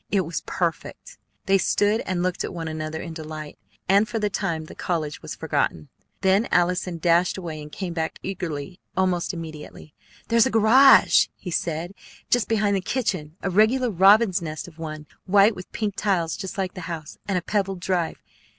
It 0.09 0.21
was 0.21 0.41
perfect! 0.47 1.19
They 1.45 1.59
stood 1.59 2.01
and 2.07 2.23
looked 2.23 2.43
at 2.43 2.51
one 2.55 2.67
another 2.67 3.03
in 3.03 3.13
delight, 3.13 3.59
and 3.87 4.09
for 4.09 4.17
the 4.17 4.31
time 4.31 4.65
the 4.65 4.73
college 4.73 5.21
was 5.21 5.35
forgotten. 5.35 5.89
Then 6.21 6.47
Allison 6.51 6.97
dashed 6.97 7.37
away, 7.37 7.61
and 7.61 7.71
came 7.71 7.93
back 7.93 8.17
eagerly 8.23 8.79
almost 8.97 9.31
immediately. 9.31 9.93
"There's 10.27 10.47
a 10.47 10.49
garage!" 10.49 11.27
he 11.35 11.51
said, 11.51 11.93
"just 12.31 12.47
behind 12.47 12.75
the 12.75 12.81
kitchen, 12.81 13.35
a 13.43 13.51
regular 13.51 13.91
robin's 13.91 14.41
nest 14.41 14.67
of 14.67 14.79
a 14.79 14.81
one, 14.81 15.05
white 15.27 15.55
with 15.55 15.71
pink 15.71 15.95
tiles 15.97 16.35
just 16.35 16.57
like 16.57 16.73
the 16.73 16.89
house, 16.89 17.19
and 17.27 17.37
a 17.37 17.41
pebbled 17.43 17.79
drive. 17.81 18.23